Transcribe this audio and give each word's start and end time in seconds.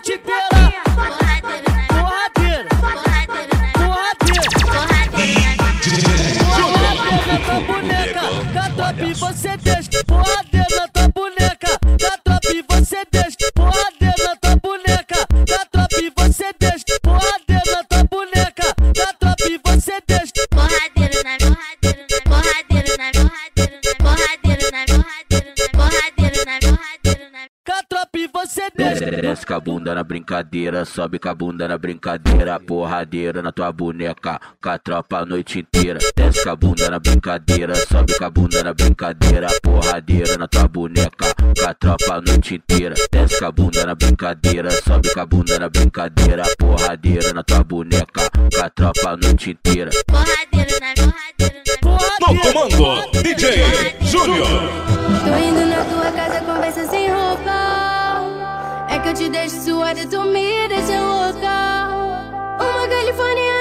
tipeira. 0.00 0.72
Porradeira. 0.94 1.88
Porradeira. 1.88 2.68
Porradeira. 2.68 3.58
Porradeira. 3.74 4.18
Porradeira. 4.18 4.48
Porradeira. 4.48 5.38
Porradeira. 5.38 5.42
Porradeira. 6.28 6.62
Porradeira. 7.08 7.28
Porradeira. 7.28 7.58
Porradeira. 7.58 8.20
Porradeira. 8.68 9.14
Porradeira. 9.18 9.97
a 29.58 29.60
bunda 29.60 29.92
na 29.92 30.04
brincadeira, 30.04 30.84
sobe 30.84 31.18
com 31.18 31.28
a 31.28 31.34
bunda 31.34 31.66
na 31.66 31.76
brincadeira, 31.76 32.60
porradeira 32.60 33.42
na 33.42 33.50
tua 33.50 33.72
boneca, 33.72 34.40
com 34.62 34.70
a 34.70 34.78
tropa 34.78 35.18
a 35.18 35.26
noite 35.26 35.58
inteira. 35.58 35.98
Desce 36.16 36.44
com 36.44 36.50
a 36.50 36.56
bunda 36.56 36.88
na 36.88 37.00
brincadeira, 37.00 37.74
sobe 37.74 38.16
com 38.16 38.24
a 38.24 38.30
bunda 38.30 38.62
na 38.62 38.72
brincadeira, 38.72 39.48
porradeira 39.60 40.38
na 40.38 40.46
tua 40.46 40.68
boneca, 40.68 41.34
com 41.34 41.66
a 41.66 41.74
tropa 41.74 42.14
a 42.14 42.20
noite 42.20 42.54
inteira. 42.54 42.94
Desce 43.10 43.40
com 43.40 43.46
a 43.46 43.50
bunda 43.52 43.84
na 43.84 43.94
brincadeira, 43.96 44.70
sobe 44.70 45.12
com 45.12 45.20
a 45.20 45.26
bunda 45.26 45.58
na 45.58 45.68
brincadeira, 45.68 46.44
porradeira 46.56 47.32
na 47.32 47.42
tua 47.42 47.64
boneca, 47.64 48.30
com 48.30 48.64
a 48.64 48.70
tropa 48.70 49.10
a 49.10 49.16
noite 49.16 49.50
inteira. 49.50 49.90
Porradeira 50.06 50.78
na 50.80 50.94
porradeira 50.94 51.62
na 51.66 51.78
porradeira. 51.82 52.52
Comando, 52.52 53.22
DJ 53.22 53.64
Júnior. 54.02 55.57
Que 59.02 59.10
eu 59.10 59.14
te 59.14 59.28
deixe 59.28 59.60
suada 59.60 60.00
e 60.00 60.06
dormir, 60.06 60.68
deixa 60.68 61.00
louca. 61.00 61.88
Uma 62.58 62.88
Califórnia 62.88 63.57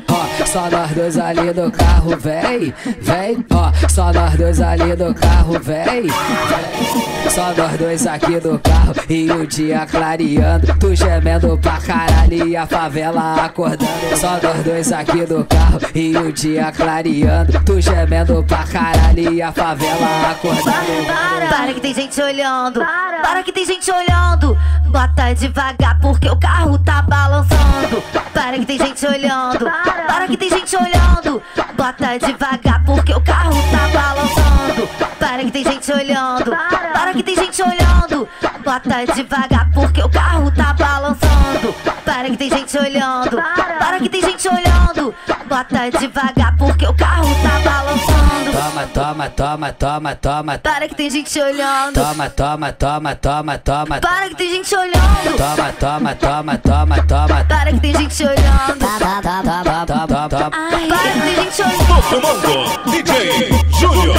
Ó, 0.09 0.47
só 0.47 0.69
nós 0.69 0.91
dois 0.93 1.19
ali 1.19 1.53
no 1.53 1.71
carro, 1.71 2.17
vem, 2.17 2.75
vem. 3.01 3.45
Ó, 3.51 3.89
só 3.89 4.13
nós 4.13 4.35
dois 4.37 4.61
ali 4.61 4.97
no 4.97 5.15
carro, 5.15 5.59
vem, 5.61 5.85
vem. 5.85 7.31
Só 7.31 7.55
nós 7.55 7.79
dois 7.79 8.07
aqui 8.07 8.41
no 8.41 8.59
carro 8.59 8.95
e 9.09 9.31
o 9.31 9.47
dia 9.47 9.87
clareando. 9.87 10.67
Tu 10.79 10.97
gemendo 10.97 11.57
pra 11.59 11.79
caralho 11.79 12.49
e 12.49 12.57
a 12.57 12.67
favela 12.67 13.45
acordando. 13.45 14.17
Só 14.17 14.39
nós 14.43 14.65
dois 14.65 14.93
aqui 14.93 15.25
no 15.27 15.45
carro 15.45 15.79
e 15.95 16.17
o 16.17 16.33
dia 16.33 16.73
clareando. 16.73 17.61
Tu 17.65 17.81
gemendo 17.81 18.43
pra 18.43 18.65
caralho 18.65 19.33
e 19.33 19.41
a 19.41 19.53
favela 19.53 20.31
acordando. 20.33 21.07
Para 21.49 21.73
que 21.75 21.81
tem 21.81 21.95
gente 21.95 22.21
olhando. 22.21 22.81
Para 23.23 23.43
que 23.43 23.53
tem 23.53 23.65
gente 23.65 23.91
olhando. 23.91 24.59
Bota 24.91 25.33
devagar 25.35 26.01
porque 26.01 26.29
o 26.29 26.37
carro 26.37 26.77
tá 26.81 27.01
balançando. 27.03 28.03
Para 28.35 28.59
que 28.59 28.67
tem 28.67 28.77
gente 28.77 29.07
olhando. 29.07 29.65
Para 30.07 30.27
que 30.27 30.37
tem 30.37 30.51
gente 30.51 30.77
olhando. 30.77 31.41
Bota 31.77 32.19
devagar 32.19 32.85
porque 32.85 33.15
o 33.15 33.21
carro 33.21 33.55
tá 33.71 33.89
balançando. 33.93 34.89
Para 35.17 35.45
que 35.45 35.51
tem 35.53 35.65
gente 35.65 35.93
olhando. 35.93 36.51
Para 36.93 37.13
que 37.13 37.23
tem 37.23 37.37
gente 37.37 37.63
olhando. 37.63 38.29
Bota 38.65 39.07
devagar 39.15 39.71
porque 39.73 40.03
o 40.03 40.09
carro 40.09 40.51
tá 40.51 40.73
balançando. 40.75 41.73
Para 42.05 42.25
que 42.25 42.37
tem 42.37 42.51
gente 42.51 42.77
olhando. 42.77 43.37
Para 43.79 44.01
que 44.01 44.09
tem 44.09 44.23
gente 44.23 44.49
olhando. 44.49 45.15
Bota 45.49 45.91
devagar 45.91 46.57
porque 46.57 46.87
o 46.87 46.95
carro 46.95 47.33
tá. 47.37 47.40
Toma, 49.11 49.29
toma, 49.29 49.73
toma, 49.73 50.15
toma, 50.15 50.59
toma. 50.59 50.59
Para 50.59 50.87
que 50.89 50.95
tem 50.95 51.11
gente 51.11 51.41
olhando. 51.41 51.95
Toma, 51.95 52.31
toma, 52.31 52.73
toma, 52.73 53.17
toma, 53.17 53.59
toma. 53.59 54.01
Para 54.01 54.29
que 54.29 54.37
tem 54.37 54.51
gente 54.51 54.73
olhando. 54.77 55.37
Toma, 55.37 55.73
toma, 55.73 56.15
toma, 56.15 56.59
toma, 56.59 57.03
toma. 57.03 57.45
Para 57.45 57.73
que 57.73 57.81
tem 57.81 57.93
gente 57.97 58.23
olhando. 58.23 58.79
Toma, 58.79 59.21
toma, 59.21 59.87
toma, 59.87 60.29
toma. 60.29 60.51
Para 60.51 60.79
que 60.79 61.21
tem 61.23 61.35
gente 61.43 61.61
olhando. 61.61 61.91
Comando, 62.09 62.93
DJ 62.93 63.51
Júnior. 63.81 64.17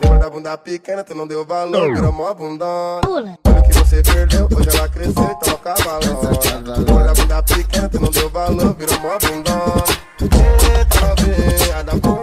Lembra 0.00 0.18
da 0.18 0.30
bunda 0.30 0.56
pequena, 0.56 1.04
tu 1.04 1.14
não 1.14 1.26
deu 1.26 1.44
valor, 1.44 1.94
virou 1.94 2.10
mó 2.10 2.32
bundona. 2.32 3.02
Olha 3.06 3.38
o 3.44 3.57
que 3.68 3.78
você 3.78 4.02
perdeu, 4.02 4.48
hoje 4.56 4.68
ela 4.76 4.88
cresceu, 4.88 5.22
então 5.22 5.52
no 5.52 5.58
cavalona. 5.58 6.30
Lembra 6.76 7.04
da 7.04 7.14
bunda 7.14 7.42
pequena, 7.42 7.90
não 8.00 8.10
deu 8.10 8.30
valor, 8.30 8.74
virou 8.74 9.00
mó 9.00 9.18
bundona. 9.18 9.84
Eita, 10.20 11.00
novinha, 11.00 11.84
da 11.84 11.92
bunda 11.94 12.17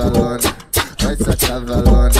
cavalona, 0.00 0.38
vai 1.02 1.16
sacar 1.16 1.36
cavalona, 1.36 2.10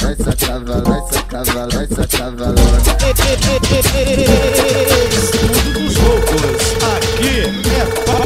vai 0.00 0.16
sacar 0.16 0.36
cavalona, 0.36 0.82
vai 0.82 1.00
sacar 1.12 1.44
cavalona, 1.44 1.68
vai 1.68 1.86
sacar 1.86 2.08
cavalona. 2.08 2.58
Mundo 5.42 5.70
dos 5.74 5.96
loucos, 5.98 6.62
aqui 6.96 7.34
é 7.40 7.84
pá 8.06 8.18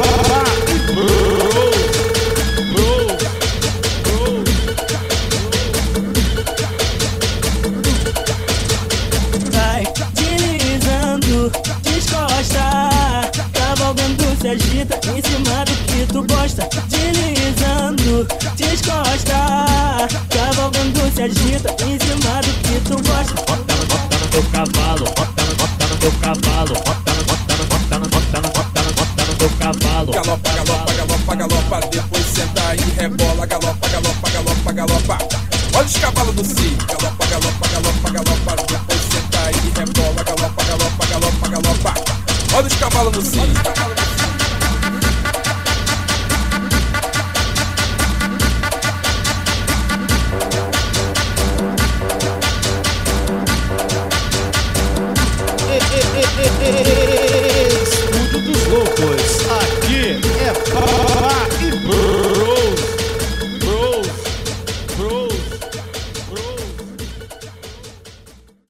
se 21.13 21.21
agita 21.21 21.69
em 21.83 21.99
cima 21.99 22.41
do 22.41 22.53
que 22.63 22.79
tu 22.81 22.95
gosta 22.95 23.35
Bota 23.45 23.75
bota 23.85 24.17
no 24.17 24.27
teu 24.29 24.43
cavalo 24.51 25.05
Bota 25.05 25.43
bota 25.57 25.87
no 25.87 25.97
teu 25.97 26.11
cavalo 26.13 26.73
Bota 26.73 27.13
bota 27.27 27.55
bota 27.63 27.99
bota 27.99 28.41
bota 28.41 28.81
bota 28.93 29.25
no 29.25 29.35
teu 29.35 29.49
cavalo 29.59 30.11
Galopa, 30.11 30.49
galopa, 30.51 30.93
galopa, 30.93 31.35
galopa, 31.35 31.79
depois 31.91 32.25
senta 32.25 32.75
e 32.75 32.99
rebola, 32.99 33.45
galopa, 33.45 33.89
galopa, 33.89 34.29
galopa, 34.29 34.71
galopa. 34.73 35.17
Olha 35.75 35.85
os 35.85 35.97
cavalos 35.97 36.35
do 36.35 36.43
cio, 36.43 36.77
galopa, 36.87 37.25
galopa, 37.27 37.67
galopa, 37.69 38.09
galopa, 38.11 38.55
depois 38.67 39.01
senta 39.11 39.51
e 39.51 39.79
rebola, 39.79 40.23
galopa, 40.23 40.63
galopa, 40.63 41.05
galopa, 41.07 41.47
galopa. 41.49 41.93
Olha 42.55 42.67
os 42.67 42.75
cavalos 42.75 43.13
do 43.13 43.21
cio. 43.21 44.02